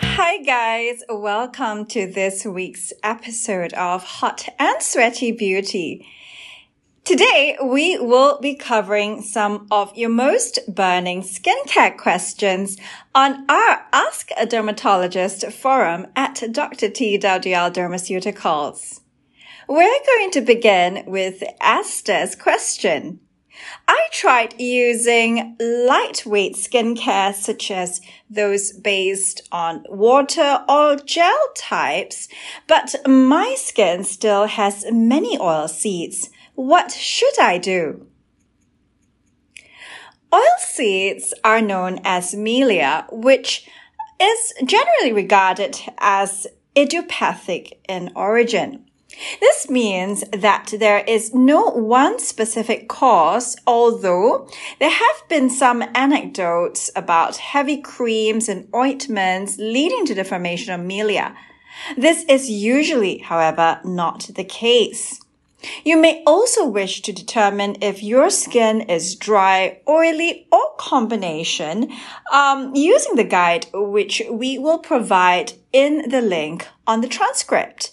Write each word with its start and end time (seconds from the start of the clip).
Hi, 0.00 0.38
guys. 0.44 1.04
Welcome 1.08 1.86
to 1.86 2.10
this 2.10 2.44
week's 2.44 2.92
episode 3.04 3.72
of 3.74 4.02
Hot 4.02 4.48
and 4.58 4.82
Sweaty 4.82 5.30
Beauty. 5.30 6.08
Today, 7.04 7.56
we 7.62 8.00
will 8.00 8.40
be 8.40 8.56
covering 8.56 9.22
some 9.22 9.68
of 9.70 9.96
your 9.96 10.10
most 10.10 10.58
burning 10.66 11.22
skincare 11.22 11.96
questions 11.96 12.78
on 13.14 13.48
our 13.48 13.86
Ask 13.92 14.30
a 14.36 14.44
Dermatologist 14.44 15.52
forum 15.52 16.08
at 16.16 16.42
Dr. 16.50 16.88
T. 16.88 17.16
Dermaceuticals. 17.16 19.02
We're 19.68 20.00
going 20.04 20.32
to 20.32 20.40
begin 20.40 21.04
with 21.06 21.44
Esther's 21.60 22.34
question. 22.34 23.20
I 23.86 24.08
tried 24.10 24.60
using 24.60 25.56
lightweight 25.60 26.54
skincare 26.54 27.34
such 27.34 27.70
as 27.70 28.00
those 28.28 28.72
based 28.72 29.46
on 29.52 29.84
water 29.88 30.64
or 30.68 30.96
gel 30.96 31.48
types, 31.56 32.28
but 32.66 32.94
my 33.06 33.54
skin 33.56 34.04
still 34.04 34.46
has 34.46 34.84
many 34.90 35.38
oil 35.38 35.68
seeds. 35.68 36.30
What 36.54 36.92
should 36.92 37.38
I 37.38 37.58
do? 37.58 38.06
Oil 40.32 40.58
seeds 40.58 41.32
are 41.44 41.60
known 41.60 42.00
as 42.04 42.34
milia, 42.34 43.12
which 43.12 43.68
is 44.20 44.52
generally 44.64 45.12
regarded 45.12 45.78
as 45.98 46.46
idiopathic 46.76 47.80
in 47.88 48.10
origin. 48.16 48.83
This 49.40 49.68
means 49.68 50.24
that 50.32 50.74
there 50.78 51.04
is 51.06 51.34
no 51.34 51.70
one 51.70 52.18
specific 52.18 52.88
cause, 52.88 53.56
although 53.66 54.48
there 54.78 54.90
have 54.90 55.28
been 55.28 55.50
some 55.50 55.84
anecdotes 55.94 56.90
about 56.96 57.36
heavy 57.36 57.80
creams 57.80 58.48
and 58.48 58.68
ointments 58.74 59.56
leading 59.58 60.06
to 60.06 60.14
the 60.14 60.24
formation 60.24 60.72
of 60.74 60.86
milia. 60.86 61.34
This 61.96 62.24
is 62.28 62.48
usually, 62.50 63.18
however, 63.18 63.80
not 63.84 64.30
the 64.34 64.44
case. 64.44 65.20
You 65.82 65.96
may 65.96 66.22
also 66.26 66.66
wish 66.66 67.00
to 67.02 67.12
determine 67.12 67.76
if 67.80 68.02
your 68.02 68.30
skin 68.30 68.82
is 68.82 69.14
dry, 69.14 69.80
oily, 69.88 70.46
or 70.52 70.74
combination 70.78 71.90
um, 72.30 72.74
using 72.74 73.16
the 73.16 73.24
guide 73.24 73.66
which 73.72 74.22
we 74.30 74.58
will 74.58 74.78
provide 74.78 75.54
in 75.72 76.08
the 76.10 76.20
link 76.20 76.68
on 76.86 77.00
the 77.00 77.08
transcript. 77.08 77.92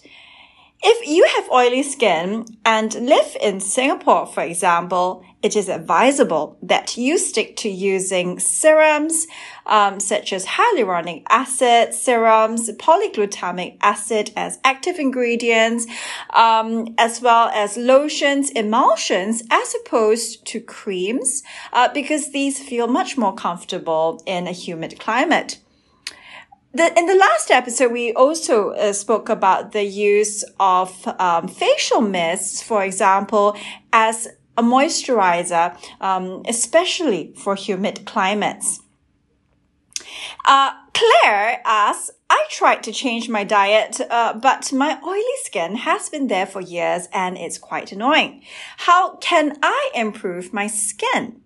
If 0.84 1.06
you 1.06 1.24
have 1.36 1.48
oily 1.52 1.84
skin 1.84 2.44
and 2.64 2.92
live 2.94 3.36
in 3.40 3.60
Singapore, 3.60 4.26
for 4.26 4.42
example, 4.42 5.24
it 5.40 5.54
is 5.54 5.68
advisable 5.68 6.58
that 6.60 6.96
you 6.96 7.18
stick 7.18 7.54
to 7.58 7.68
using 7.68 8.40
serums 8.40 9.28
um, 9.64 10.00
such 10.00 10.32
as 10.32 10.44
hyaluronic 10.44 11.22
acid 11.28 11.94
serums, 11.94 12.68
polyglutamic 12.70 13.76
acid 13.80 14.32
as 14.34 14.58
active 14.64 14.98
ingredients, 14.98 15.86
um, 16.30 16.92
as 16.98 17.22
well 17.22 17.48
as 17.54 17.76
lotions, 17.76 18.50
emulsions, 18.50 19.44
as 19.52 19.76
opposed 19.76 20.44
to 20.46 20.58
creams, 20.58 21.44
uh, 21.72 21.88
because 21.94 22.32
these 22.32 22.58
feel 22.58 22.88
much 22.88 23.16
more 23.16 23.34
comfortable 23.34 24.20
in 24.26 24.48
a 24.48 24.52
humid 24.52 24.98
climate. 24.98 25.58
The, 26.74 26.98
in 26.98 27.06
the 27.06 27.14
last 27.14 27.50
episode, 27.50 27.92
we 27.92 28.14
also 28.14 28.70
uh, 28.70 28.94
spoke 28.94 29.28
about 29.28 29.72
the 29.72 29.84
use 29.84 30.42
of 30.58 31.06
um, 31.18 31.46
facial 31.48 32.00
mists, 32.00 32.62
for 32.62 32.82
example, 32.82 33.56
as 33.92 34.28
a 34.56 34.62
moisturizer, 34.62 35.76
um, 36.00 36.42
especially 36.48 37.34
for 37.36 37.56
humid 37.56 38.06
climates. 38.06 38.80
Uh, 40.46 40.72
Claire 40.94 41.60
asks, 41.64 42.10
I 42.30 42.46
tried 42.50 42.82
to 42.84 42.92
change 42.92 43.28
my 43.28 43.44
diet, 43.44 44.00
uh, 44.10 44.32
but 44.32 44.72
my 44.72 44.98
oily 45.04 45.22
skin 45.42 45.76
has 45.76 46.08
been 46.08 46.28
there 46.28 46.46
for 46.46 46.60
years 46.60 47.08
and 47.12 47.36
it's 47.36 47.58
quite 47.58 47.92
annoying. 47.92 48.42
How 48.78 49.16
can 49.16 49.58
I 49.62 49.90
improve 49.94 50.54
my 50.54 50.66
skin? 50.68 51.42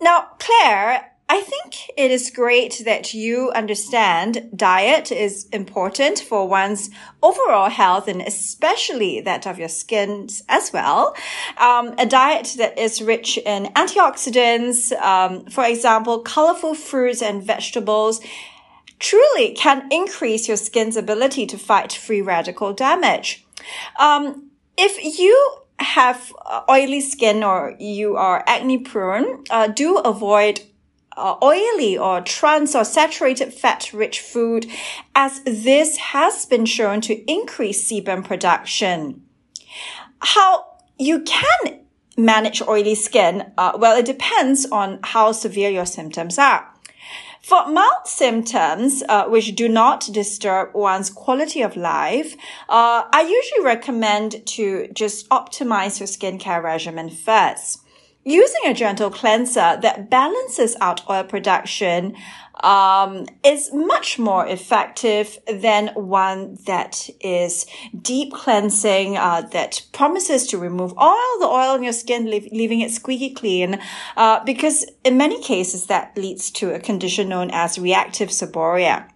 Now, 0.00 0.28
Claire, 0.38 1.13
I 1.26 1.40
think 1.40 1.90
it 1.96 2.10
is 2.10 2.30
great 2.30 2.82
that 2.84 3.14
you 3.14 3.50
understand 3.52 4.50
diet 4.54 5.10
is 5.10 5.48
important 5.52 6.18
for 6.18 6.46
one's 6.46 6.90
overall 7.22 7.70
health 7.70 8.08
and 8.08 8.20
especially 8.20 9.20
that 9.22 9.46
of 9.46 9.58
your 9.58 9.70
skin 9.70 10.28
as 10.50 10.70
well. 10.70 11.16
Um, 11.56 11.94
a 11.98 12.04
diet 12.04 12.54
that 12.58 12.78
is 12.78 13.00
rich 13.00 13.38
in 13.38 13.64
antioxidants, 13.74 14.92
um, 15.00 15.46
for 15.46 15.64
example, 15.64 16.18
colorful 16.20 16.74
fruits 16.74 17.22
and 17.22 17.42
vegetables, 17.42 18.20
truly 18.98 19.54
can 19.54 19.88
increase 19.90 20.46
your 20.46 20.58
skin's 20.58 20.96
ability 20.96 21.46
to 21.46 21.58
fight 21.58 21.92
free 21.92 22.20
radical 22.20 22.74
damage. 22.74 23.46
Um, 23.98 24.50
if 24.76 25.18
you 25.18 25.58
have 25.78 26.32
oily 26.68 27.00
skin 27.00 27.42
or 27.42 27.74
you 27.78 28.16
are 28.16 28.44
acne 28.46 28.78
prone, 28.78 29.44
uh, 29.48 29.68
do 29.68 29.98
avoid 29.98 30.60
uh, 31.16 31.36
oily 31.42 31.96
or 31.96 32.20
trans 32.20 32.74
or 32.74 32.84
saturated 32.84 33.52
fat 33.52 33.92
rich 33.92 34.20
food 34.20 34.66
as 35.14 35.40
this 35.44 35.96
has 35.96 36.46
been 36.46 36.66
shown 36.66 37.00
to 37.02 37.30
increase 37.30 37.90
sebum 37.90 38.24
production. 38.24 39.22
How 40.20 40.66
you 40.98 41.22
can 41.22 41.80
manage 42.16 42.62
oily 42.62 42.94
skin? 42.94 43.52
Uh, 43.58 43.72
well, 43.76 43.96
it 43.96 44.06
depends 44.06 44.66
on 44.70 45.00
how 45.02 45.32
severe 45.32 45.70
your 45.70 45.86
symptoms 45.86 46.38
are. 46.38 46.70
For 47.42 47.68
mild 47.68 48.06
symptoms, 48.06 49.02
uh, 49.06 49.26
which 49.26 49.54
do 49.54 49.68
not 49.68 50.08
disturb 50.10 50.72
one's 50.72 51.10
quality 51.10 51.60
of 51.60 51.76
life, 51.76 52.34
uh, 52.70 53.04
I 53.12 53.20
usually 53.20 53.62
recommend 53.62 54.46
to 54.46 54.88
just 54.94 55.28
optimize 55.28 56.00
your 56.00 56.06
skincare 56.06 56.62
regimen 56.62 57.10
first 57.10 57.83
using 58.24 58.62
a 58.66 58.74
gentle 58.74 59.10
cleanser 59.10 59.78
that 59.82 60.10
balances 60.10 60.76
out 60.80 61.08
oil 61.08 61.24
production 61.24 62.16
um, 62.62 63.26
is 63.44 63.72
much 63.72 64.18
more 64.18 64.46
effective 64.46 65.38
than 65.52 65.88
one 65.88 66.56
that 66.66 67.08
is 67.20 67.66
deep 68.00 68.32
cleansing 68.32 69.16
uh, 69.16 69.42
that 69.52 69.82
promises 69.92 70.46
to 70.46 70.58
remove 70.58 70.94
all 70.96 71.38
the 71.40 71.46
oil 71.46 71.74
in 71.74 71.82
your 71.82 71.92
skin, 71.92 72.30
leave, 72.30 72.48
leaving 72.52 72.80
it 72.80 72.90
squeaky 72.90 73.34
clean. 73.34 73.78
Uh, 74.16 74.42
because 74.44 74.86
in 75.04 75.16
many 75.16 75.42
cases, 75.42 75.86
that 75.86 76.16
leads 76.16 76.50
to 76.52 76.72
a 76.72 76.80
condition 76.80 77.28
known 77.28 77.50
as 77.52 77.78
reactive 77.78 78.28
seborrhea. 78.28 79.08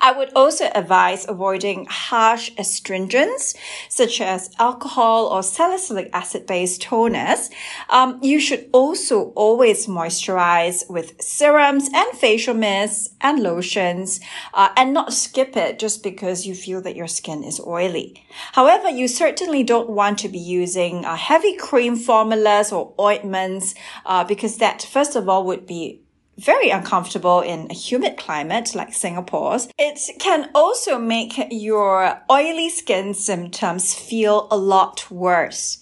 I 0.00 0.12
would 0.12 0.32
also 0.34 0.70
advise 0.74 1.26
avoiding 1.28 1.86
harsh 1.86 2.50
astringents 2.58 3.54
such 3.88 4.20
as 4.20 4.50
alcohol 4.58 5.26
or 5.26 5.42
salicylic 5.42 6.10
acid 6.12 6.46
based 6.46 6.82
toners. 6.82 7.50
Um, 7.88 8.18
you 8.22 8.40
should 8.40 8.68
also 8.72 9.30
always 9.30 9.86
moisturize 9.86 10.88
with 10.88 11.20
serums 11.20 11.88
and 11.92 12.18
facial 12.18 12.54
mists 12.54 13.10
and 13.20 13.42
lotions 13.42 14.20
uh, 14.54 14.70
and 14.76 14.92
not 14.92 15.12
skip 15.12 15.56
it 15.56 15.78
just 15.78 16.02
because 16.02 16.46
you 16.46 16.54
feel 16.54 16.80
that 16.82 16.96
your 16.96 17.08
skin 17.08 17.44
is 17.44 17.60
oily. 17.60 18.24
However, 18.52 18.88
you 18.88 19.08
certainly 19.08 19.62
don't 19.62 19.90
want 19.90 20.18
to 20.20 20.28
be 20.28 20.38
using 20.38 21.04
uh, 21.04 21.16
heavy 21.16 21.56
cream 21.56 21.96
formulas 21.96 22.72
or 22.72 22.94
ointments 22.98 23.74
uh, 24.06 24.24
because 24.24 24.58
that, 24.58 24.82
first 24.82 25.16
of 25.16 25.28
all, 25.28 25.44
would 25.44 25.66
be 25.66 26.01
very 26.38 26.70
uncomfortable 26.70 27.40
in 27.40 27.68
a 27.70 27.74
humid 27.74 28.16
climate 28.16 28.74
like 28.74 28.94
Singapore's. 28.94 29.68
It 29.78 30.00
can 30.18 30.50
also 30.54 30.98
make 30.98 31.34
your 31.50 32.20
oily 32.30 32.70
skin 32.70 33.14
symptoms 33.14 33.94
feel 33.94 34.48
a 34.50 34.56
lot 34.56 35.10
worse. 35.10 35.78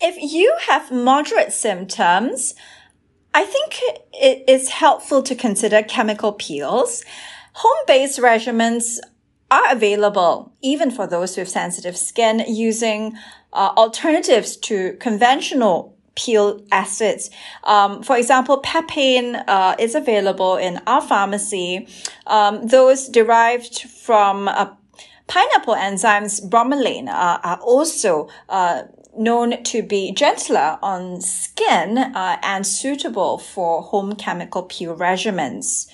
If 0.00 0.16
you 0.32 0.54
have 0.68 0.92
moderate 0.92 1.52
symptoms, 1.52 2.54
I 3.32 3.44
think 3.44 3.80
it 4.12 4.44
is 4.48 4.68
helpful 4.68 5.22
to 5.22 5.34
consider 5.34 5.82
chemical 5.82 6.32
peels. 6.32 7.04
Home-based 7.54 8.18
regimens 8.18 8.98
are 9.50 9.72
available 9.72 10.52
even 10.60 10.90
for 10.90 11.06
those 11.06 11.36
with 11.36 11.48
sensitive 11.48 11.96
skin 11.96 12.42
using 12.46 13.14
uh, 13.52 13.72
alternatives 13.76 14.56
to 14.56 14.94
conventional 15.00 15.95
peel 16.16 16.64
acids. 16.72 17.30
Um, 17.62 18.02
for 18.02 18.16
example, 18.16 18.60
papain 18.62 19.36
uh, 19.46 19.76
is 19.78 19.94
available 19.94 20.56
in 20.56 20.80
our 20.86 21.00
pharmacy. 21.02 21.86
Um, 22.26 22.66
those 22.66 23.08
derived 23.08 23.82
from 23.82 24.48
uh, 24.48 24.70
pineapple 25.28 25.74
enzymes 25.74 26.40
bromelain 26.48 27.08
uh, 27.08 27.38
are 27.42 27.60
also 27.60 28.28
uh, 28.48 28.82
known 29.16 29.62
to 29.64 29.82
be 29.82 30.12
gentler 30.12 30.78
on 30.82 31.20
skin 31.20 31.98
uh, 31.98 32.38
and 32.42 32.66
suitable 32.66 33.38
for 33.38 33.82
home 33.82 34.14
chemical 34.14 34.62
peel 34.64 34.96
regimens. 34.96 35.88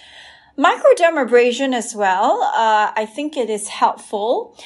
Microdermabrasion 0.59 1.75
as 1.75 1.95
well. 1.95 2.43
Uh, 2.43 2.93
I 2.95 3.07
think 3.07 3.39
it 3.39 3.49
is 3.49 3.69
helpful. 3.69 4.57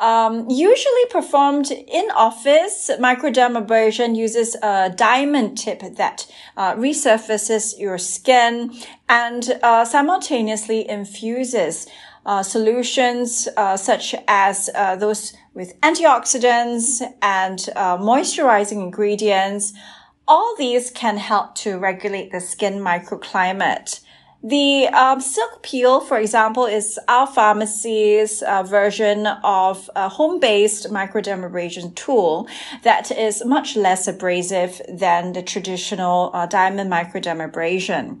Um, 0.00 0.50
usually 0.50 1.06
performed 1.10 1.70
in 1.70 2.10
office, 2.16 2.90
microdermabrasion 2.98 4.16
uses 4.16 4.56
a 4.56 4.92
diamond 4.94 5.56
tip 5.56 5.82
that 5.96 6.26
uh, 6.56 6.74
resurfaces 6.74 7.78
your 7.78 7.98
skin 7.98 8.74
and 9.08 9.58
uh, 9.62 9.84
simultaneously 9.84 10.88
infuses 10.88 11.86
uh, 12.26 12.42
solutions 12.42 13.48
uh, 13.56 13.76
such 13.76 14.14
as 14.26 14.70
uh, 14.74 14.96
those 14.96 15.34
with 15.52 15.78
antioxidants 15.82 17.02
and 17.22 17.68
uh, 17.76 17.96
moisturizing 17.98 18.82
ingredients. 18.82 19.72
All 20.26 20.54
these 20.56 20.90
can 20.90 21.18
help 21.18 21.54
to 21.56 21.78
regulate 21.78 22.32
the 22.32 22.40
skin 22.40 22.80
microclimate. 22.80 24.00
The 24.46 24.88
um, 24.88 25.22
silk 25.22 25.62
peel, 25.62 26.00
for 26.00 26.18
example, 26.18 26.66
is 26.66 27.00
our 27.08 27.26
pharmacy's 27.26 28.42
uh, 28.42 28.62
version 28.62 29.26
of 29.26 29.88
a 29.96 30.10
home-based 30.10 30.90
microdermabrasion 30.90 31.94
tool 31.94 32.46
that 32.82 33.10
is 33.10 33.42
much 33.46 33.74
less 33.74 34.06
abrasive 34.06 34.82
than 34.86 35.32
the 35.32 35.40
traditional 35.40 36.30
uh, 36.34 36.44
diamond 36.44 36.92
microdermabrasion. 36.92 38.20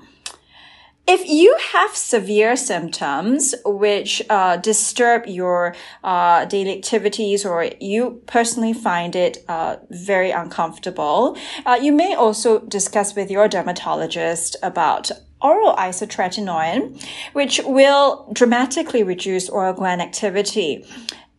If 1.06 1.28
you 1.28 1.54
have 1.72 1.94
severe 1.94 2.56
symptoms 2.56 3.54
which 3.66 4.22
uh, 4.30 4.56
disturb 4.56 5.26
your 5.26 5.76
uh, 6.02 6.46
daily 6.46 6.78
activities 6.78 7.44
or 7.44 7.68
you 7.78 8.22
personally 8.24 8.72
find 8.72 9.14
it 9.14 9.44
uh, 9.46 9.76
very 9.90 10.30
uncomfortable, 10.30 11.36
uh, 11.66 11.78
you 11.78 11.92
may 11.92 12.14
also 12.14 12.60
discuss 12.60 13.14
with 13.14 13.30
your 13.30 13.46
dermatologist 13.46 14.56
about 14.62 15.10
oral 15.44 15.76
isotretinoin, 15.76 17.00
which 17.34 17.60
will 17.64 18.28
dramatically 18.32 19.04
reduce 19.04 19.50
oil 19.50 19.74
gland 19.74 20.02
activity. 20.02 20.84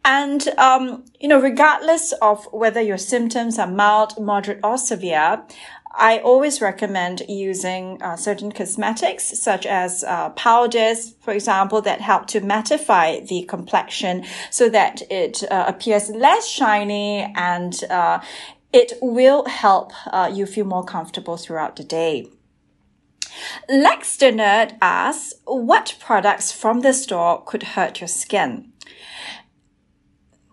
And, 0.05 0.47
um, 0.59 1.03
you 1.19 1.27
know, 1.27 1.41
regardless 1.41 2.13
of 2.21 2.45
whether 2.53 2.79
your 2.79 2.99
symptoms 2.99 3.57
are 3.57 3.67
mild, 3.67 4.19
moderate, 4.19 4.59
or 4.63 4.77
severe, 4.77 5.43
I 5.97 6.19
always 6.19 6.61
recommend 6.61 7.23
using 7.27 8.01
uh, 8.03 8.15
certain 8.17 8.51
cosmetics, 8.51 9.23
such 9.39 9.65
as 9.65 10.03
uh, 10.03 10.29
powders, 10.31 11.15
for 11.21 11.33
example, 11.33 11.81
that 11.81 12.01
help 12.01 12.27
to 12.27 12.41
mattify 12.41 13.25
the 13.27 13.43
complexion 13.43 14.25
so 14.51 14.69
that 14.69 15.01
it 15.09 15.43
uh, 15.49 15.65
appears 15.67 16.09
less 16.09 16.47
shiny 16.47 17.33
and 17.35 17.81
uh, 17.89 18.19
it 18.73 18.93
will 19.01 19.45
help 19.45 19.93
uh, 20.07 20.29
you 20.31 20.45
feel 20.45 20.65
more 20.65 20.83
comfortable 20.83 21.37
throughout 21.37 21.77
the 21.77 21.83
day. 21.83 22.27
Lex 23.69 24.17
the 24.17 24.27
Nerd 24.27 24.77
asks, 24.81 25.33
what 25.45 25.95
products 25.99 26.51
from 26.51 26.81
the 26.81 26.93
store 26.93 27.43
could 27.45 27.63
hurt 27.63 28.01
your 28.01 28.07
skin? 28.07 28.71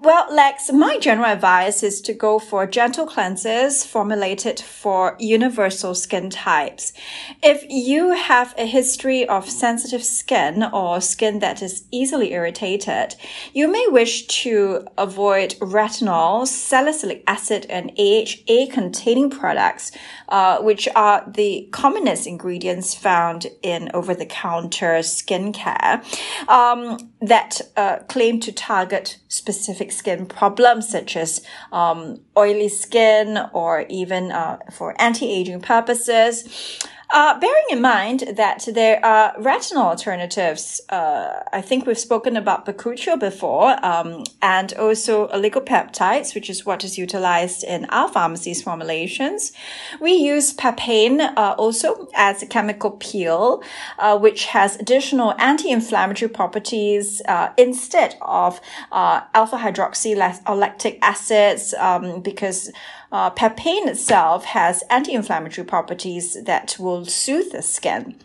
Well, 0.04 0.26
Lex, 0.34 0.72
my 0.72 0.99
general 0.99 1.31
advice 1.31 1.84
is 1.84 2.00
to 2.00 2.12
go 2.12 2.40
for 2.40 2.66
gentle 2.66 3.06
cleansers 3.06 3.87
formulated 3.87 4.58
for 4.58 5.14
universal 5.20 5.94
skin 5.94 6.28
types. 6.28 6.93
If 7.40 7.64
you 7.69 8.10
have 8.10 8.52
a 8.58 8.66
history 8.66 9.28
of 9.28 9.49
sensitive 9.49 10.02
skin 10.02 10.64
or 10.64 11.00
skin 11.00 11.38
that 11.38 11.62
is 11.62 11.84
easily 11.93 12.32
irritated, 12.32 13.14
you 13.54 13.69
may 13.69 13.87
wish 13.90 14.26
to 14.43 14.88
avoid 14.99 15.54
retinol, 15.60 16.49
salicylic 16.49 17.22
acid, 17.28 17.66
and 17.70 17.93
AHA 17.96 18.72
containing 18.72 19.31
products, 19.31 19.93
uh, 20.31 20.58
which 20.62 20.88
are 20.96 21.22
the 21.32 21.69
commonest 21.70 22.26
ingredients 22.26 22.93
found 22.93 23.46
in 23.62 23.88
over 23.94 24.16
the 24.16 24.26
counter 24.26 24.99
skincare, 24.99 26.02
um, 26.49 26.99
that 27.20 27.60
uh, 27.76 27.99
claim 28.08 28.40
to 28.40 28.50
target 28.50 29.19
specific 29.28 29.92
skin 29.93 30.27
problems 30.27 30.89
such 30.89 31.17
as 31.17 31.44
um, 31.73 32.21
oily 32.37 32.69
skin 32.69 33.39
or 33.53 33.87
even 33.89 34.33
uh, 34.33 34.59
for 34.73 35.00
anti-aging 35.00 35.61
purposes. 35.61 36.79
Uh, 37.14 37.38
bearing 37.38 37.64
in 37.69 37.79
mind 37.82 38.20
that 38.37 38.67
there 38.73 39.05
are 39.05 39.35
retinol 39.35 39.85
alternatives, 39.85 40.81
uh, 40.88 41.43
I 41.53 41.61
think 41.61 41.85
we've 41.85 41.99
spoken 41.99 42.38
about 42.38 42.64
bakuchiol 42.64 43.20
before, 43.20 43.76
um, 43.85 44.25
and 44.41 44.73
also 44.79 45.29
oligopeptides, 45.29 46.35
which 46.35 46.49
is 46.49 46.64
what 46.64 46.85
is 46.85 46.97
utilized 46.97 47.64
in 47.64 47.85
our 47.91 48.09
pharmacy's 48.09 48.62
formulations. 48.62 49.53
We 50.00 50.12
use 50.14 50.55
papain 50.55 51.20
uh, 51.20 51.55
also 51.59 52.09
as 52.14 52.43
a 52.43 52.47
chemical 52.47 52.93
peel, 52.93 53.62
uh, 53.99 54.19
which 54.19 54.47
has 54.47 54.76
additional 54.76 55.35
anti-inflammatory 55.37 56.31
properties 56.31 57.20
uh, 57.29 57.50
instead 57.59 58.17
of 58.23 58.59
uh, 58.91 59.20
alpha 59.35 59.59
hydroxy 59.59 60.17
lactic 60.17 60.99
acids, 61.03 61.75
um, 61.75 62.23
because 62.23 62.73
uh, 63.12 63.31
papain 63.31 63.87
itself 63.87 64.44
has 64.47 64.82
anti-inflammatory 64.91 65.67
properties 65.67 66.43
that 66.44 66.76
will 66.79 67.05
soothe 67.05 67.53
the 67.53 67.62
skin. 67.62 68.17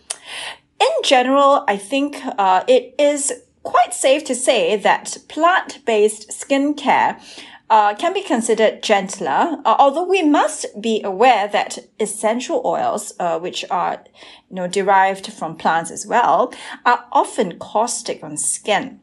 In 0.80 1.04
general, 1.04 1.64
I 1.68 1.78
think 1.78 2.18
uh, 2.24 2.64
it 2.68 2.96
is 2.98 3.34
quite 3.64 3.94
safe 3.94 4.24
to 4.26 4.36
say 4.36 4.78
that 4.78 5.18
plant-based 5.28 6.30
skincare 6.30 7.22
uh, 7.70 7.94
can 7.96 8.14
be 8.14 8.24
considered 8.24 8.82
gentler, 8.82 9.58
uh, 9.66 9.76
although 9.78 10.06
we 10.06 10.24
must 10.24 10.66
be 10.80 11.02
aware 11.04 11.50
that 11.50 11.80
essential 12.00 12.62
oils, 12.64 13.14
uh, 13.20 13.38
which 13.40 13.66
are 13.70 14.04
you 14.50 14.56
know 14.56 14.68
derived 14.68 15.34
from 15.34 15.58
plants 15.58 15.92
as 15.92 16.08
well, 16.08 16.54
are 16.86 17.06
often 17.12 17.60
caustic 17.60 18.24
on 18.24 18.38
skin. 18.38 19.02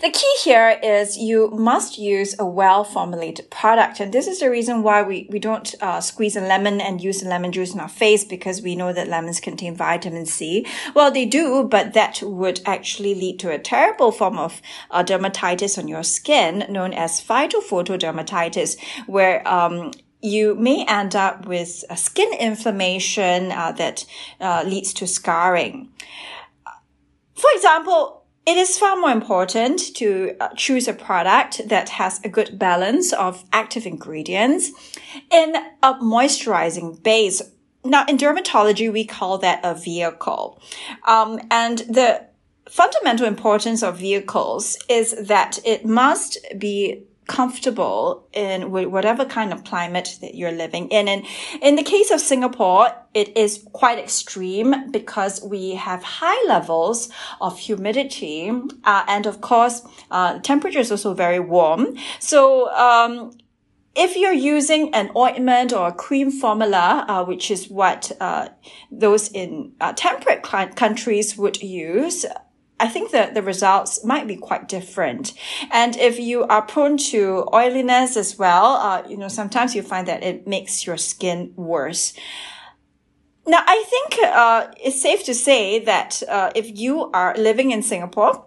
The 0.00 0.10
key 0.10 0.34
here 0.42 0.78
is 0.82 1.16
you 1.16 1.50
must 1.50 1.98
use 1.98 2.34
a 2.38 2.46
well-formulated 2.46 3.50
product. 3.50 4.00
And 4.00 4.12
this 4.12 4.26
is 4.26 4.40
the 4.40 4.50
reason 4.50 4.82
why 4.82 5.02
we, 5.02 5.26
we 5.30 5.38
don't 5.38 5.74
uh, 5.80 6.00
squeeze 6.00 6.36
a 6.36 6.40
lemon 6.40 6.80
and 6.80 7.02
use 7.02 7.20
the 7.20 7.28
lemon 7.28 7.52
juice 7.52 7.74
in 7.74 7.80
our 7.80 7.88
face 7.88 8.24
because 8.24 8.62
we 8.62 8.76
know 8.76 8.92
that 8.92 9.08
lemons 9.08 9.40
contain 9.40 9.74
vitamin 9.74 10.26
C. 10.26 10.66
Well, 10.94 11.10
they 11.10 11.26
do, 11.26 11.64
but 11.64 11.94
that 11.94 12.22
would 12.22 12.60
actually 12.64 13.14
lead 13.14 13.38
to 13.40 13.50
a 13.50 13.58
terrible 13.58 14.12
form 14.12 14.38
of 14.38 14.62
uh, 14.90 15.02
dermatitis 15.02 15.78
on 15.78 15.88
your 15.88 16.02
skin 16.02 16.66
known 16.68 16.92
as 16.92 17.20
phytophotodermatitis, 17.20 18.76
where 19.06 19.46
um, 19.48 19.92
you 20.20 20.54
may 20.54 20.84
end 20.86 21.16
up 21.16 21.46
with 21.46 21.84
a 21.90 21.96
skin 21.96 22.32
inflammation 22.38 23.50
uh, 23.50 23.72
that 23.72 24.06
uh, 24.40 24.62
leads 24.64 24.92
to 24.94 25.06
scarring. 25.06 25.90
For 27.34 27.50
example, 27.54 28.21
it 28.44 28.56
is 28.56 28.78
far 28.78 28.96
more 28.96 29.10
important 29.10 29.94
to 29.96 30.34
uh, 30.40 30.48
choose 30.56 30.88
a 30.88 30.92
product 30.92 31.68
that 31.68 31.90
has 31.90 32.20
a 32.24 32.28
good 32.28 32.58
balance 32.58 33.12
of 33.12 33.44
active 33.52 33.86
ingredients 33.86 34.72
in 35.30 35.54
a 35.82 35.94
moisturizing 35.94 37.00
base. 37.02 37.40
Now, 37.84 38.04
in 38.06 38.16
dermatology, 38.16 38.92
we 38.92 39.04
call 39.04 39.38
that 39.38 39.60
a 39.62 39.74
vehicle. 39.74 40.60
Um, 41.06 41.40
and 41.50 41.78
the 41.78 42.26
fundamental 42.68 43.26
importance 43.26 43.82
of 43.82 43.98
vehicles 43.98 44.78
is 44.88 45.14
that 45.26 45.58
it 45.64 45.84
must 45.84 46.38
be 46.58 47.04
comfortable 47.26 48.28
in 48.32 48.70
whatever 48.70 49.24
kind 49.24 49.52
of 49.52 49.64
climate 49.64 50.18
that 50.20 50.34
you're 50.34 50.52
living 50.52 50.88
in. 50.88 51.08
And 51.08 51.24
in 51.60 51.76
the 51.76 51.82
case 51.82 52.10
of 52.10 52.20
Singapore, 52.20 52.88
it 53.14 53.36
is 53.36 53.64
quite 53.72 53.98
extreme 53.98 54.90
because 54.90 55.42
we 55.42 55.74
have 55.74 56.02
high 56.02 56.44
levels 56.48 57.10
of 57.40 57.58
humidity. 57.58 58.50
Uh, 58.84 59.04
and 59.06 59.26
of 59.26 59.40
course, 59.40 59.82
uh, 60.10 60.40
temperature 60.40 60.80
is 60.80 60.90
also 60.90 61.14
very 61.14 61.40
warm. 61.40 61.96
So, 62.18 62.70
um, 62.74 63.32
if 63.94 64.16
you're 64.16 64.32
using 64.32 64.94
an 64.94 65.10
ointment 65.14 65.72
or 65.72 65.88
a 65.88 65.92
cream 65.92 66.30
formula, 66.30 67.04
uh, 67.08 67.24
which 67.24 67.50
is 67.50 67.68
what 67.68 68.10
uh, 68.20 68.48
those 68.90 69.28
in 69.32 69.72
uh, 69.82 69.92
temperate 69.92 70.42
countries 70.42 71.36
would 71.36 71.62
use, 71.62 72.24
I 72.82 72.88
think 72.88 73.12
that 73.12 73.34
the 73.34 73.42
results 73.42 74.04
might 74.04 74.26
be 74.26 74.34
quite 74.34 74.68
different. 74.68 75.34
And 75.70 75.96
if 75.96 76.18
you 76.18 76.42
are 76.44 76.62
prone 76.62 76.96
to 77.12 77.48
oiliness 77.54 78.16
as 78.16 78.36
well, 78.36 78.74
uh, 78.74 79.04
you 79.08 79.16
know, 79.16 79.28
sometimes 79.28 79.76
you 79.76 79.82
find 79.82 80.08
that 80.08 80.24
it 80.24 80.48
makes 80.48 80.84
your 80.84 80.96
skin 80.96 81.52
worse. 81.54 82.12
Now, 83.46 83.62
I 83.64 83.84
think 83.88 84.08
uh, 84.24 84.66
it's 84.82 85.00
safe 85.00 85.22
to 85.24 85.34
say 85.34 85.78
that 85.84 86.22
uh, 86.28 86.50
if 86.56 86.76
you 86.76 87.08
are 87.12 87.36
living 87.36 87.70
in 87.70 87.82
Singapore, 87.82 88.46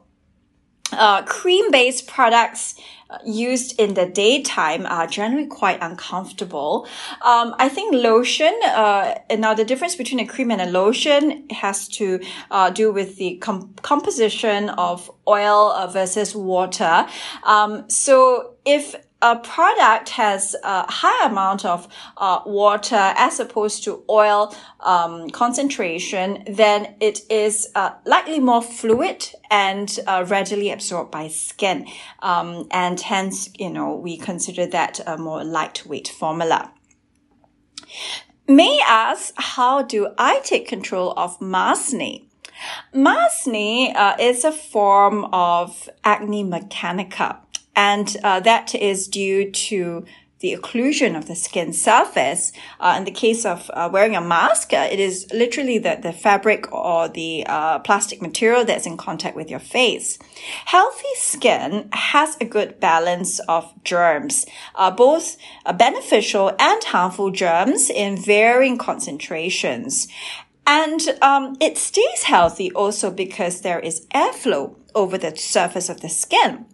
uh, 0.91 1.23
cream-based 1.23 2.07
products 2.07 2.75
used 3.23 3.79
in 3.79 3.93
the 3.93 4.05
daytime 4.05 4.85
are 4.85 5.07
generally 5.07 5.47
quite 5.47 5.77
uncomfortable. 5.81 6.87
Um, 7.21 7.55
I 7.59 7.69
think 7.69 7.93
lotion, 7.93 8.53
uh, 8.65 9.15
now 9.37 9.53
the 9.53 9.65
difference 9.65 9.95
between 9.95 10.19
a 10.19 10.25
cream 10.25 10.51
and 10.51 10.61
a 10.61 10.65
lotion 10.65 11.47
has 11.49 11.87
to 11.89 12.19
uh, 12.51 12.69
do 12.71 12.91
with 12.91 13.17
the 13.17 13.37
com- 13.37 13.73
composition 13.81 14.69
of 14.69 15.11
oil 15.27 15.71
uh, 15.71 15.87
versus 15.87 16.35
water. 16.35 17.05
Um, 17.43 17.89
so 17.89 18.55
if 18.65 18.95
a 19.21 19.35
product 19.37 20.09
has 20.09 20.55
a 20.63 20.91
high 20.91 21.27
amount 21.27 21.65
of 21.65 21.87
uh, 22.17 22.41
water 22.45 23.13
as 23.15 23.39
opposed 23.39 23.83
to 23.85 24.03
oil 24.09 24.55
um, 24.81 25.29
concentration, 25.29 26.43
then 26.47 26.95
it 26.99 27.21
is 27.29 27.69
uh, 27.75 27.91
likely 28.05 28.39
more 28.39 28.61
fluid 28.61 29.29
and 29.49 29.99
uh, 30.05 30.25
readily 30.27 30.69
absorbed 30.69 31.11
by 31.11 31.27
skin. 31.27 31.87
Um, 32.21 32.67
and 32.71 32.99
hence, 32.99 33.49
you 33.57 33.69
know, 33.69 33.95
we 33.95 34.17
consider 34.17 34.67
that 34.67 34.99
a 35.07 35.17
more 35.17 35.43
lightweight 35.43 36.09
formula. 36.09 36.71
May 38.47 38.79
ask, 38.85 39.33
how 39.37 39.81
do 39.81 40.09
I 40.17 40.39
take 40.41 40.67
control 40.67 41.13
of 41.17 41.39
maskne? 41.39 42.25
maskne 42.93 43.95
uh, 43.95 44.15
is 44.19 44.43
a 44.43 44.51
form 44.51 45.25
of 45.33 45.89
acne 46.03 46.43
mechanica. 46.43 47.37
And 47.75 48.15
uh, 48.23 48.39
that 48.41 48.73
is 48.75 49.07
due 49.07 49.51
to 49.51 50.05
the 50.39 50.55
occlusion 50.55 51.17
of 51.17 51.27
the 51.27 51.35
skin 51.35 51.73
surface. 51.73 52.51
Uh, 52.79 52.95
in 52.97 53.05
the 53.05 53.11
case 53.11 53.45
of 53.45 53.71
uh, 53.73 53.89
wearing 53.91 54.15
a 54.15 54.21
mask, 54.21 54.73
uh, 54.73 54.87
it 54.91 54.99
is 54.99 55.27
literally 55.33 55.77
the, 55.77 55.97
the 56.01 56.11
fabric 56.11 56.71
or 56.71 57.07
the 57.07 57.43
uh, 57.47 57.79
plastic 57.79 58.21
material 58.21 58.65
that's 58.65 58.85
in 58.85 58.97
contact 58.97 59.35
with 59.35 59.49
your 59.49 59.59
face. 59.59 60.19
Healthy 60.65 61.15
skin 61.15 61.89
has 61.93 62.37
a 62.39 62.45
good 62.45 62.79
balance 62.79 63.39
of 63.47 63.73
germs, 63.83 64.45
uh, 64.75 64.91
both 64.91 65.37
beneficial 65.77 66.51
and 66.59 66.83
harmful 66.83 67.31
germs 67.31 67.89
in 67.89 68.15
varying 68.15 68.77
concentrations. 68.77 70.07
And 70.67 71.01
um, 71.21 71.55
it 71.59 71.77
stays 71.77 72.23
healthy 72.23 72.71
also 72.71 73.09
because 73.09 73.61
there 73.61 73.79
is 73.79 74.05
airflow 74.13 74.75
over 74.93 75.17
the 75.17 75.35
surface 75.35 75.89
of 75.89 76.01
the 76.01 76.09
skin. 76.09 76.65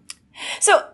So 0.60 0.91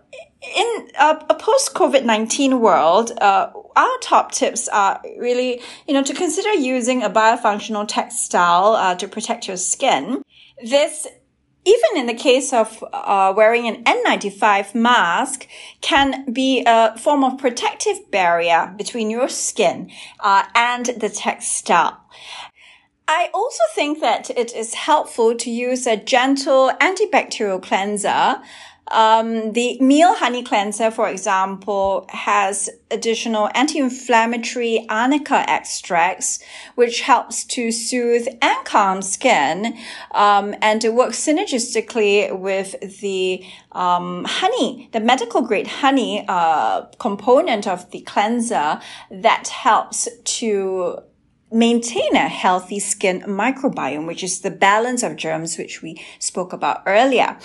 in 0.56 0.90
a, 0.98 1.24
a 1.30 1.34
post 1.34 1.74
COVID 1.74 2.04
19 2.04 2.60
world, 2.60 3.12
uh, 3.20 3.50
our 3.76 3.98
top 4.02 4.32
tips 4.32 4.68
are 4.68 5.00
really, 5.18 5.60
you 5.86 5.94
know, 5.94 6.02
to 6.02 6.14
consider 6.14 6.52
using 6.54 7.02
a 7.02 7.10
biofunctional 7.10 7.86
textile 7.86 8.74
uh, 8.74 8.94
to 8.96 9.08
protect 9.08 9.46
your 9.46 9.56
skin. 9.56 10.22
This 10.62 11.06
even 11.64 12.00
in 12.00 12.06
the 12.06 12.14
case 12.14 12.52
of 12.52 12.82
uh, 12.94 13.32
wearing 13.36 13.66
an 13.68 13.84
N95 13.84 14.74
mask, 14.74 15.46
can 15.82 16.32
be 16.32 16.62
a 16.66 16.96
form 16.96 17.22
of 17.22 17.36
protective 17.36 18.10
barrier 18.10 18.72
between 18.78 19.10
your 19.10 19.28
skin 19.28 19.90
uh, 20.20 20.44
and 20.54 20.86
the 20.86 21.10
textile. 21.10 22.00
I 23.06 23.28
also 23.34 23.62
think 23.74 24.00
that 24.00 24.30
it 24.30 24.54
is 24.54 24.74
helpful 24.74 25.34
to 25.36 25.50
use 25.50 25.86
a 25.86 25.96
gentle 25.96 26.70
antibacterial 26.80 27.62
cleanser 27.62 28.40
um, 28.90 29.52
the 29.52 29.78
meal 29.80 30.14
honey 30.14 30.42
cleanser, 30.42 30.90
for 30.90 31.08
example, 31.08 32.06
has 32.08 32.70
additional 32.90 33.50
anti-inflammatory 33.54 34.86
arnica 34.88 35.44
extracts, 35.48 36.40
which 36.74 37.02
helps 37.02 37.44
to 37.44 37.70
soothe 37.70 38.26
and 38.40 38.64
calm 38.64 39.02
skin. 39.02 39.76
Um, 40.12 40.54
and 40.62 40.84
it 40.84 40.94
works 40.94 41.24
synergistically 41.24 42.38
with 42.38 43.00
the 43.00 43.44
um, 43.72 44.24
honey, 44.24 44.88
the 44.92 45.00
medical 45.00 45.42
grade 45.42 45.66
honey 45.66 46.24
uh, 46.28 46.82
component 46.98 47.66
of 47.66 47.90
the 47.90 48.00
cleanser 48.00 48.80
that 49.10 49.48
helps 49.48 50.08
to 50.24 50.98
maintain 51.50 52.14
a 52.14 52.28
healthy 52.28 52.78
skin 52.78 53.22
microbiome, 53.22 54.06
which 54.06 54.22
is 54.22 54.40
the 54.40 54.50
balance 54.50 55.02
of 55.02 55.16
germs, 55.16 55.56
which 55.56 55.82
we 55.82 56.02
spoke 56.18 56.52
about 56.52 56.82
earlier. 56.86 57.38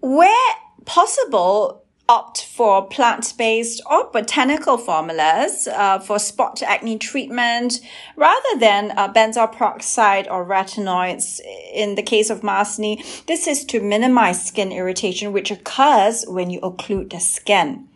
Where 0.00 0.54
possible, 0.84 1.82
opt 2.08 2.44
for 2.44 2.86
plant-based 2.86 3.82
or 3.90 4.10
botanical 4.10 4.78
formulas 4.78 5.66
uh, 5.66 5.98
for 5.98 6.18
spot 6.18 6.62
acne 6.62 6.98
treatment 6.98 7.80
rather 8.14 8.58
than 8.58 8.92
uh, 8.96 9.12
benzoyl 9.12 9.52
peroxide 9.52 10.28
or 10.28 10.46
retinoids. 10.46 11.40
In 11.74 11.96
the 11.96 12.02
case 12.02 12.30
of 12.30 12.42
maskne, 12.42 13.26
this 13.26 13.46
is 13.46 13.64
to 13.66 13.80
minimize 13.80 14.46
skin 14.46 14.70
irritation, 14.70 15.32
which 15.32 15.50
occurs 15.50 16.24
when 16.28 16.50
you 16.50 16.60
occlude 16.60 17.10
the 17.10 17.18
skin. 17.18 17.88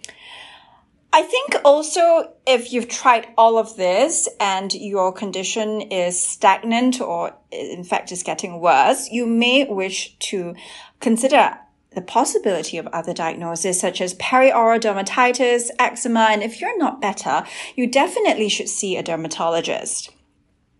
I 1.12 1.22
think 1.22 1.56
also 1.64 2.32
if 2.46 2.72
you've 2.72 2.88
tried 2.88 3.28
all 3.36 3.58
of 3.58 3.76
this 3.76 4.28
and 4.38 4.72
your 4.72 5.12
condition 5.12 5.80
is 5.80 6.20
stagnant 6.20 7.00
or 7.00 7.34
in 7.50 7.82
fact 7.82 8.12
is 8.12 8.22
getting 8.22 8.60
worse, 8.60 9.08
you 9.10 9.26
may 9.26 9.64
wish 9.64 10.16
to 10.18 10.54
consider 11.00 11.58
the 11.94 12.00
possibility 12.00 12.78
of 12.78 12.86
other 12.88 13.12
diagnoses 13.12 13.80
such 13.80 14.00
as 14.00 14.14
perioral 14.14 14.78
dermatitis, 14.78 15.70
eczema, 15.78 16.28
and 16.30 16.42
if 16.42 16.60
you're 16.60 16.78
not 16.78 17.00
better, 17.00 17.44
you 17.74 17.86
definitely 17.86 18.48
should 18.48 18.68
see 18.68 18.96
a 18.96 19.02
dermatologist. 19.02 20.10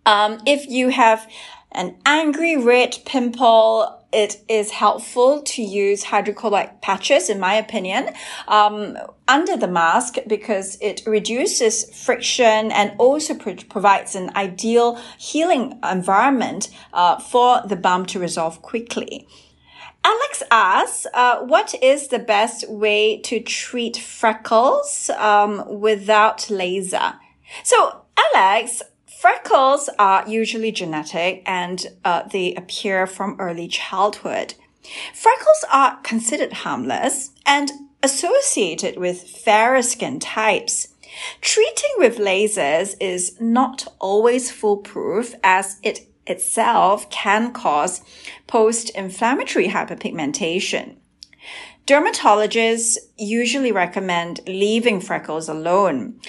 Um, 0.07 0.41
if 0.47 0.67
you 0.69 0.89
have 0.89 1.29
an 1.73 1.97
angry 2.07 2.57
red 2.57 2.99
pimple, 3.05 4.01
it 4.13 4.43
is 4.49 4.73
helpful 4.73 5.43
to 5.43 5.63
use 5.63 6.05
hydrocolloid 6.05 6.81
patches, 6.81 7.31
in 7.31 7.39
my 7.39 7.55
opinion, 7.55 8.13
um, 8.49 8.97
under 9.29 9.57
the 9.57 9.69
mask 9.69 10.17
because 10.27 10.79
it 10.81 11.03
reduces 11.07 11.85
friction 12.05 12.73
and 12.73 12.93
also 12.99 13.35
provides 13.35 14.17
an 14.17 14.31
ideal 14.35 14.97
healing 15.19 15.79
environment 15.89 16.71
uh, 16.93 17.21
for 17.21 17.63
the 17.65 17.77
bump 17.77 18.09
to 18.09 18.19
resolve 18.19 18.63
quickly. 18.63 19.29
Alex 20.03 20.43
asks, 20.51 21.07
uh, 21.13 21.41
what 21.41 21.75
is 21.83 22.09
the 22.09 22.19
best 22.19 22.69
way 22.69 23.19
to 23.21 23.41
treat 23.41 23.97
freckles 23.97 25.11
um, 25.11 25.81
without 25.81 26.51
laser? 26.51 27.15
So, 27.63 28.03
Alex, 28.35 28.83
freckles 29.21 29.91
are 29.99 30.27
usually 30.29 30.73
genetic 30.73 31.43
and 31.47 31.87
uh, 32.05 32.23
they 32.29 32.55
appear 32.55 33.07
from 33.07 33.37
early 33.39 33.69
childhood. 33.69 34.55
Freckles 35.13 35.65
are 35.71 35.99
considered 36.03 36.53
harmless 36.53 37.33
and 37.45 37.71
associated 38.03 38.99
with 38.99 39.23
fairer 39.23 39.83
skin 39.83 40.19
types. 40.19 40.89
Treating 41.41 41.91
with 41.99 42.19
lasers 42.19 42.95
is 43.01 43.39
not 43.41 43.87
always 43.99 44.51
foolproof 44.51 45.35
as 45.43 45.79
it 45.83 46.07
itself 46.31 47.11
can 47.11 47.53
cause 47.53 48.03
post-inflammatory 48.47 49.69
hyperpigmentation. 49.69 50.97
Dermatologists 51.87 52.99
usually 53.19 53.73
recommend 53.73 54.41
leaving 54.47 55.01
freckles 55.01 55.49
alone. 55.49 56.21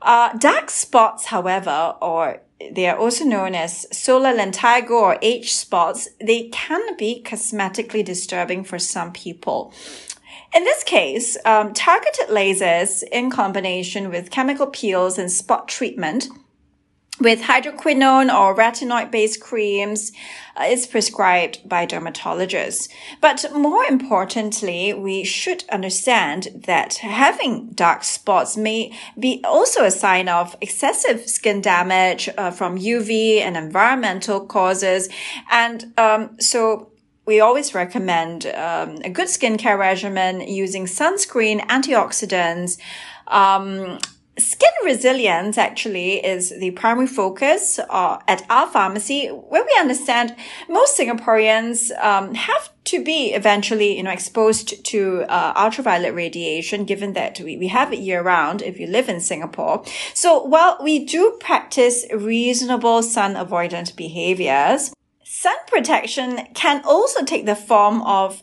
Uh, 0.00 0.32
dark 0.38 0.70
spots, 0.70 1.26
however, 1.26 1.96
or 2.00 2.40
they 2.72 2.86
are 2.86 2.96
also 2.96 3.24
known 3.24 3.54
as 3.54 3.86
solar 3.96 4.32
lentigo 4.32 4.90
or 4.90 5.18
age 5.22 5.52
spots, 5.52 6.08
they 6.20 6.48
can 6.48 6.96
be 6.96 7.22
cosmetically 7.24 8.04
disturbing 8.04 8.64
for 8.64 8.78
some 8.78 9.12
people. 9.12 9.72
In 10.54 10.64
this 10.64 10.82
case, 10.82 11.36
um, 11.44 11.74
targeted 11.74 12.28
lasers 12.28 13.02
in 13.12 13.30
combination 13.30 14.10
with 14.10 14.30
chemical 14.30 14.66
peels 14.66 15.18
and 15.18 15.30
spot 15.30 15.68
treatment 15.68 16.28
with 17.20 17.42
hydroquinone 17.42 18.32
or 18.32 18.54
retinoid 18.54 19.10
based 19.10 19.40
creams 19.40 20.12
uh, 20.56 20.64
is 20.64 20.86
prescribed 20.86 21.68
by 21.68 21.86
dermatologists. 21.86 22.88
But 23.20 23.44
more 23.54 23.84
importantly, 23.84 24.92
we 24.94 25.24
should 25.24 25.64
understand 25.70 26.48
that 26.54 26.94
having 26.94 27.70
dark 27.70 28.04
spots 28.04 28.56
may 28.56 28.92
be 29.18 29.40
also 29.44 29.84
a 29.84 29.90
sign 29.90 30.28
of 30.28 30.56
excessive 30.60 31.28
skin 31.28 31.60
damage 31.60 32.28
uh, 32.36 32.50
from 32.50 32.78
UV 32.78 33.40
and 33.40 33.56
environmental 33.56 34.46
causes. 34.46 35.08
And 35.50 35.92
um, 35.98 36.40
so 36.40 36.92
we 37.26 37.40
always 37.40 37.74
recommend 37.74 38.46
um, 38.46 38.96
a 39.04 39.10
good 39.10 39.28
skincare 39.28 39.78
regimen 39.78 40.40
using 40.40 40.86
sunscreen, 40.86 41.60
antioxidants, 41.66 42.78
um, 43.26 43.98
Skin 44.38 44.70
resilience 44.84 45.58
actually 45.58 46.24
is 46.24 46.50
the 46.50 46.70
primary 46.72 47.08
focus 47.08 47.80
uh, 47.90 48.18
at 48.28 48.46
our 48.48 48.68
pharmacy, 48.68 49.26
where 49.26 49.64
we 49.64 49.76
understand 49.80 50.36
most 50.68 50.98
Singaporeans 50.98 51.90
um, 52.02 52.34
have 52.34 52.70
to 52.84 53.04
be 53.04 53.34
eventually, 53.34 53.96
you 53.96 54.02
know, 54.02 54.10
exposed 54.10 54.84
to 54.86 55.24
uh, 55.28 55.52
ultraviolet 55.56 56.14
radiation, 56.14 56.84
given 56.84 57.14
that 57.14 57.40
we, 57.40 57.56
we 57.56 57.68
have 57.68 57.92
it 57.92 57.98
year 57.98 58.22
round 58.22 58.62
if 58.62 58.78
you 58.78 58.86
live 58.86 59.08
in 59.08 59.20
Singapore. 59.20 59.84
So 60.14 60.42
while 60.42 60.78
we 60.82 61.04
do 61.04 61.36
practice 61.40 62.06
reasonable 62.14 63.02
sun 63.02 63.34
avoidant 63.34 63.96
behaviors, 63.96 64.94
sun 65.24 65.56
protection 65.66 66.46
can 66.54 66.82
also 66.84 67.24
take 67.24 67.44
the 67.44 67.56
form 67.56 68.02
of 68.02 68.42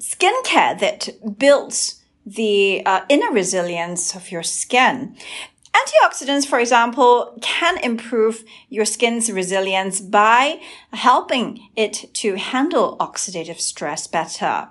skincare 0.00 0.78
that 0.78 1.08
builds 1.38 1.97
the 2.28 2.82
uh, 2.84 3.00
inner 3.08 3.32
resilience 3.32 4.14
of 4.14 4.30
your 4.30 4.42
skin. 4.42 5.16
Antioxidants, 5.74 6.46
for 6.46 6.58
example, 6.58 7.38
can 7.40 7.78
improve 7.78 8.44
your 8.68 8.84
skin's 8.84 9.30
resilience 9.30 10.00
by 10.00 10.60
helping 10.92 11.68
it 11.76 12.10
to 12.14 12.34
handle 12.36 12.96
oxidative 12.98 13.60
stress 13.60 14.06
better. 14.06 14.68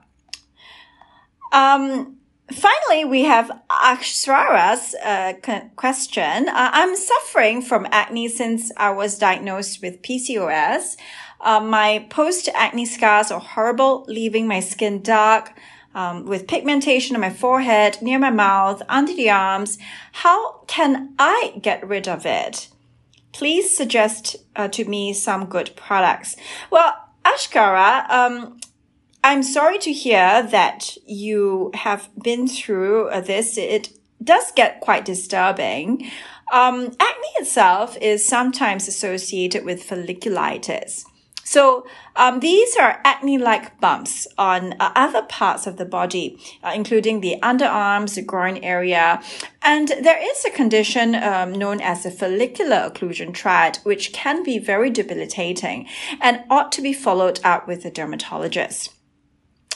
Um, 1.54 2.18
finally, 2.52 3.06
we 3.06 3.24
have 3.24 3.50
Akshara's 3.70 4.96
uh, 4.96 5.34
question. 5.76 6.50
Uh, 6.50 6.70
I'm 6.74 6.96
suffering 6.96 7.62
from 7.62 7.88
acne 7.92 8.28
since 8.28 8.72
I 8.78 8.92
was 8.92 9.18
diagnosed 9.18 9.82
with 9.82 10.02
PCOS. 10.02 10.98
Uh, 11.40 11.60
my 11.60 12.06
post 12.10 12.50
acne 12.54 12.86
scars 12.86 13.32
are 13.32 13.40
horrible, 13.40 14.04
leaving 14.08 14.48
my 14.48 14.60
skin 14.60 15.02
dark. 15.02 15.54
Um, 15.96 16.26
with 16.26 16.48
pigmentation 16.48 17.16
on 17.16 17.22
my 17.22 17.32
forehead, 17.32 17.98
near 18.02 18.20
my 18.20 18.30
mouth, 18.30 18.84
under 18.88 19.16
the 19.16 19.32
arms. 19.32 19.80
How 20.12 20.60
can 20.68 21.16
I 21.18 21.54
get 21.60 21.88
rid 21.88 22.08
of 22.08 22.24
it? 22.26 22.70
Please 23.32 23.76
suggest 23.76 24.36
uh, 24.56 24.68
to 24.68 24.86
me 24.86 25.14
some 25.14 25.46
good 25.46 25.72
products. 25.76 26.36
Well, 26.70 26.94
Ashkara, 27.26 28.10
um, 28.10 28.60
I'm 29.24 29.44
sorry 29.44 29.78
to 29.80 29.92
hear 29.92 30.44
that 30.44 30.98
you 31.06 31.72
have 31.74 32.10
been 32.22 32.48
through 32.48 33.10
uh, 33.10 33.22
this. 33.22 33.58
It 33.58 33.90
does 34.24 34.52
get 34.52 34.80
quite 34.80 35.06
disturbing. 35.06 36.10
Um, 36.54 36.96
acne 37.00 37.32
itself 37.36 37.98
is 38.00 38.26
sometimes 38.26 38.88
associated 38.88 39.66
with 39.66 39.88
folliculitis. 39.88 41.06
So 41.48 41.88
um, 42.18 42.42
these 42.42 42.76
are 42.76 43.00
acne-like 43.06 43.80
bumps 43.80 44.28
on 44.38 44.74
uh, 44.82 44.92
other 44.96 45.22
parts 45.22 45.66
of 45.66 45.78
the 45.78 45.86
body, 45.86 46.38
uh, 46.62 46.74
including 46.76 47.22
the 47.22 47.38
underarms, 47.42 48.16
the 48.16 48.22
groin 48.22 48.58
area, 48.58 49.24
and 49.62 49.88
there 49.88 50.22
is 50.22 50.44
a 50.44 50.50
condition 50.50 51.16
um, 51.16 51.54
known 51.54 51.80
as 51.80 52.06
a 52.06 52.12
follicular 52.12 52.90
occlusion 52.90 53.34
triad, 53.34 53.78
which 53.84 54.12
can 54.12 54.44
be 54.44 54.60
very 54.60 54.90
debilitating 54.90 55.88
and 56.20 56.44
ought 56.50 56.74
to 56.74 56.82
be 56.82 56.92
followed 56.92 57.40
up 57.46 57.66
with 57.66 57.86
a 57.86 57.92
dermatologist. 57.92 58.94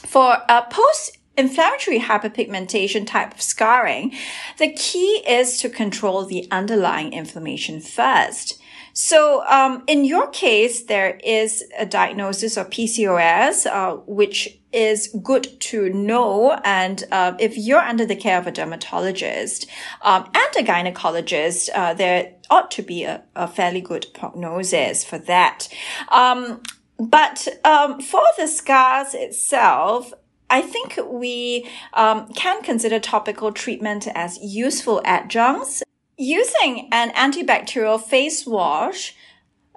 For 0.06 0.40
a 0.50 0.66
post 0.70 1.20
inflammatory 1.38 2.02
hyperpigmentation 2.02 3.08
type 3.08 3.34
of 3.34 3.42
scarring, 3.42 4.14
the 4.58 4.74
key 4.74 5.24
is 5.26 5.58
to 5.60 5.70
control 5.70 6.26
the 6.26 6.50
underlying 6.52 7.14
inflammation 7.14 7.80
first. 7.80 8.61
So, 8.94 9.46
um, 9.48 9.84
in 9.88 10.06
your 10.06 10.28
case, 10.28 10.84
there 10.84 11.20
is 11.24 11.64
a 11.78 11.86
diagnosis 11.86 12.58
of 12.58 12.70
PCOS, 12.70 13.66
uh, 13.66 13.98
which 14.06 14.60
is 14.74 15.08
good 15.24 15.60
to 15.60 15.90
know. 15.90 16.60
And 16.64 17.04
uh, 17.12 17.34
if 17.40 17.58
you're 17.58 17.82
under 17.82 18.06
the 18.06 18.16
care 18.16 18.38
of 18.38 18.48
a 18.48 18.52
dermatologist 18.52 19.68
um, 20.02 20.30
and 20.34 20.68
a 20.68 20.72
gynecologist, 20.72 21.70
uh, 21.74 21.94
there 21.94 22.34
ought 22.50 22.72
to 22.72 22.82
be 22.82 23.04
a, 23.04 23.24
a, 23.36 23.48
fairly 23.48 23.82
good 23.82 24.08
prognosis 24.14 25.04
for 25.04 25.18
that. 25.18 25.68
Um, 26.10 26.62
but 27.00 27.48
um, 27.66 28.02
for 28.02 28.24
the 28.38 28.48
scars 28.48 29.14
itself, 29.14 30.14
I 30.50 30.62
think 30.62 31.00
we 31.08 31.68
um, 31.94 32.28
can 32.34 32.62
consider 32.62 33.00
topical 33.00 33.52
treatment 33.54 34.08
as 34.14 34.38
useful 34.42 35.02
adjuncts. 35.06 35.82
Using 36.22 36.88
an 36.92 37.10
antibacterial 37.14 38.00
face 38.00 38.46
wash 38.46 39.16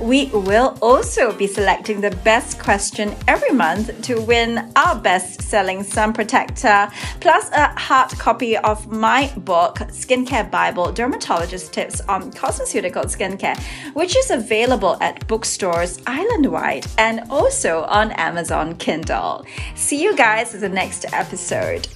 We 0.00 0.26
will 0.26 0.76
also 0.82 1.32
be 1.32 1.46
selecting 1.46 2.00
the 2.00 2.10
best 2.24 2.58
question 2.58 3.14
every 3.28 3.50
month 3.50 4.02
to 4.02 4.20
win 4.20 4.72
our 4.74 4.96
best 4.96 5.42
selling 5.42 5.82
sun 5.84 6.12
protector, 6.12 6.88
plus 7.20 7.50
a 7.52 7.68
hard 7.78 8.10
copy 8.18 8.56
of 8.56 8.90
my 8.90 9.32
book, 9.36 9.76
Skincare 9.90 10.50
Bible 10.50 10.92
Dermatologist 10.92 11.72
Tips 11.72 12.00
on 12.02 12.32
Cosmeceutical 12.32 13.04
Skincare, 13.04 13.58
which 13.94 14.16
is 14.16 14.30
available 14.30 14.98
at 15.00 15.26
bookstores 15.28 16.00
island 16.06 16.50
wide 16.50 16.86
and 16.98 17.20
also 17.30 17.84
on 17.84 18.10
Amazon 18.12 18.74
Kindle. 18.76 19.46
See 19.76 20.02
you 20.02 20.16
guys 20.16 20.54
in 20.54 20.60
the 20.60 20.68
next 20.68 21.06
episode. 21.12 21.86